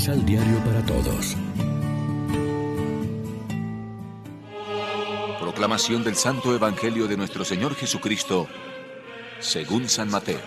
[0.00, 1.36] Misal Diario para Todos.
[5.38, 8.46] Proclamación del Santo Evangelio de nuestro Señor Jesucristo,
[9.40, 10.40] según San Mateo.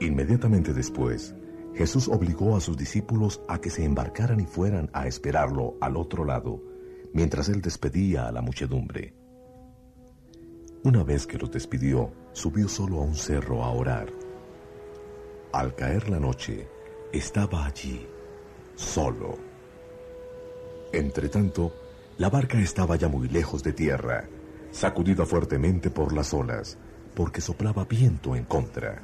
[0.00, 1.34] Inmediatamente después,
[1.74, 6.26] Jesús obligó a sus discípulos a que se embarcaran y fueran a esperarlo al otro
[6.26, 6.62] lado,
[7.14, 9.19] mientras él despedía a la muchedumbre.
[10.82, 14.10] Una vez que los despidió, subió solo a un cerro a orar.
[15.52, 16.66] Al caer la noche,
[17.12, 18.06] estaba allí,
[18.76, 19.36] solo.
[20.90, 21.74] Entretanto,
[22.16, 24.24] la barca estaba ya muy lejos de tierra,
[24.70, 26.78] sacudida fuertemente por las olas,
[27.14, 29.02] porque soplaba viento en contra.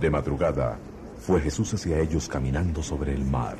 [0.00, 0.78] De madrugada,
[1.18, 3.56] fue Jesús hacia ellos caminando sobre el mar.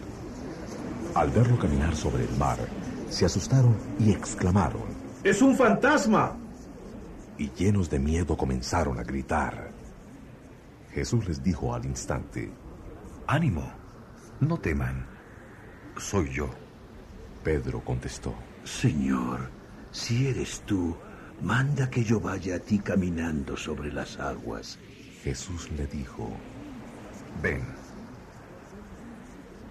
[1.12, 2.58] Al verlo caminar sobre el mar,
[3.08, 4.82] se asustaron y exclamaron,
[5.24, 6.36] ¡Es un fantasma!
[7.38, 9.70] Y llenos de miedo comenzaron a gritar.
[10.92, 12.50] Jesús les dijo al instante,
[13.26, 13.72] Ánimo,
[14.40, 15.06] no teman,
[15.96, 16.50] soy yo.
[17.44, 19.50] Pedro contestó, Señor,
[19.92, 20.96] si eres tú,
[21.40, 24.78] manda que yo vaya a ti caminando sobre las aguas.
[25.22, 26.30] Jesús le dijo,
[27.42, 27.62] Ven.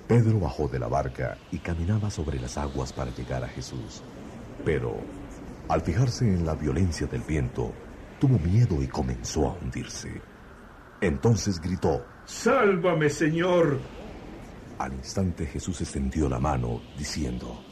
[0.08, 4.02] Pedro bajó de la barca y caminaba sobre las aguas para llegar a Jesús.
[4.64, 4.96] Pero,
[5.70, 7.74] al fijarse en la violencia del viento,
[8.20, 10.22] tuvo miedo y comenzó a hundirse.
[11.02, 13.80] Entonces gritó, Sálvame, Señor.
[14.80, 17.64] Al instante Jesús extendió la mano, diciendo,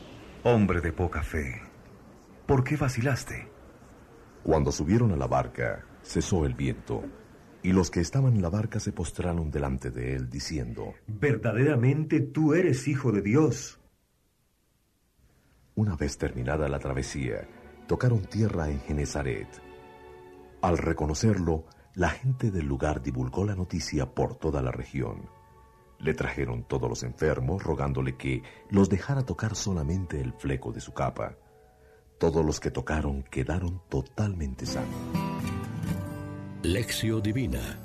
[0.43, 1.61] Hombre de poca fe,
[2.45, 3.49] ¿por qué vacilaste?
[4.43, 7.03] Cuando subieron a la barca, cesó el viento,
[7.63, 12.53] y los que estaban en la barca se postraron delante de él, diciendo, Verdaderamente tú
[12.53, 13.79] eres hijo de Dios.
[15.73, 17.47] Una vez terminada la travesía,
[17.87, 19.47] tocaron tierra en Genezaret.
[20.61, 25.29] Al reconocerlo, la gente del lugar divulgó la noticia por toda la región.
[25.99, 30.93] Le trajeron todos los enfermos, rogándole que los dejara tocar solamente el fleco de su
[30.93, 31.37] capa.
[32.19, 34.95] Todos los que tocaron quedaron totalmente sanos.
[36.63, 37.79] Lección Divina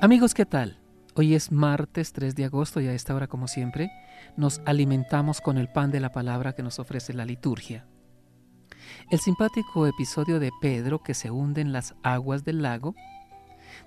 [0.00, 0.78] Amigos, ¿qué tal?
[1.18, 3.90] Hoy es martes 3 de agosto y a esta hora, como siempre,
[4.36, 7.86] nos alimentamos con el pan de la palabra que nos ofrece la liturgia.
[9.10, 12.94] El simpático episodio de Pedro que se hunde en las aguas del lago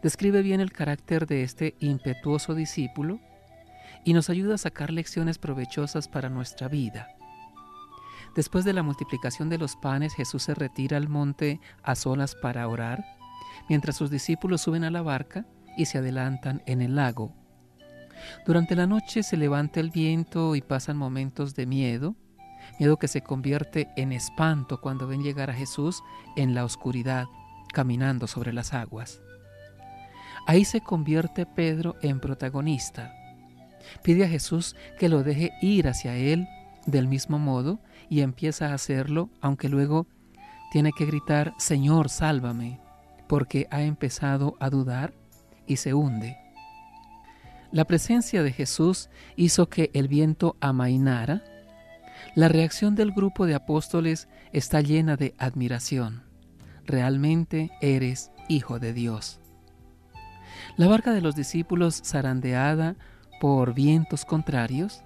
[0.01, 3.19] describe bien el carácter de este impetuoso discípulo
[4.03, 7.09] y nos ayuda a sacar lecciones provechosas para nuestra vida.
[8.35, 12.67] Después de la multiplicación de los panes, Jesús se retira al monte a solas para
[12.67, 13.05] orar,
[13.69, 15.45] mientras sus discípulos suben a la barca
[15.77, 17.33] y se adelantan en el lago.
[18.45, 22.15] Durante la noche se levanta el viento y pasan momentos de miedo,
[22.79, 26.03] miedo que se convierte en espanto cuando ven llegar a Jesús
[26.35, 27.27] en la oscuridad,
[27.73, 29.21] caminando sobre las aguas.
[30.47, 33.13] Ahí se convierte Pedro en protagonista.
[34.03, 36.47] Pide a Jesús que lo deje ir hacia él
[36.85, 37.79] del mismo modo
[38.09, 40.07] y empieza a hacerlo, aunque luego
[40.71, 42.79] tiene que gritar, Señor, sálvame,
[43.27, 45.13] porque ha empezado a dudar
[45.69, 46.37] y se hunde.
[47.71, 51.43] La presencia de Jesús hizo que el viento amainara.
[52.35, 56.23] La reacción del grupo de apóstoles está llena de admiración.
[56.85, 59.39] Realmente eres hijo de Dios.
[60.77, 62.95] La barca de los discípulos zarandeada
[63.39, 65.03] por vientos contrarios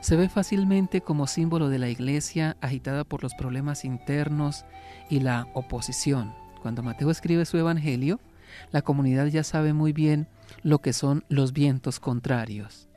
[0.00, 4.64] se ve fácilmente como símbolo de la iglesia agitada por los problemas internos
[5.08, 6.34] y la oposición.
[6.60, 8.20] Cuando Mateo escribe su evangelio,
[8.70, 10.28] la comunidad ya sabe muy bien
[10.62, 12.88] lo que son los vientos contrarios.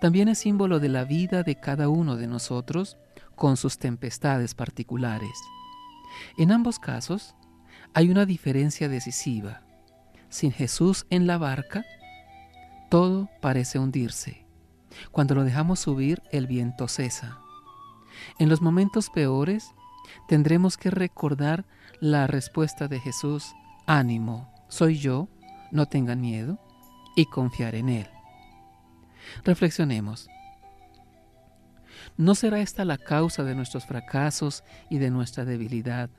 [0.00, 2.96] También es símbolo de la vida de cada uno de nosotros
[3.34, 5.38] con sus tempestades particulares.
[6.36, 7.34] En ambos casos
[7.94, 9.62] hay una diferencia decisiva.
[10.28, 11.84] Sin Jesús en la barca,
[12.90, 14.44] todo parece hundirse.
[15.12, 17.38] Cuando lo dejamos subir, el viento cesa.
[18.38, 19.74] En los momentos peores,
[20.26, 21.64] tendremos que recordar
[22.00, 23.54] la respuesta de Jesús,
[23.86, 25.28] ánimo, soy yo,
[25.70, 26.58] no tengan miedo,
[27.16, 28.06] y confiar en Él.
[29.44, 30.28] Reflexionemos.
[32.16, 36.10] ¿No será esta la causa de nuestros fracasos y de nuestra debilidad?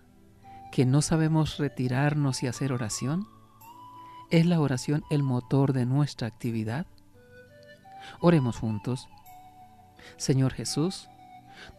[0.72, 3.28] ¿Que no sabemos retirarnos y hacer oración?
[4.30, 6.86] ¿Es la oración el motor de nuestra actividad?
[8.20, 9.08] Oremos juntos.
[10.18, 11.10] Señor Jesús,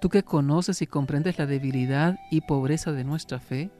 [0.00, 3.70] tú que conoces y comprendes la debilidad y pobreza de nuestra fe,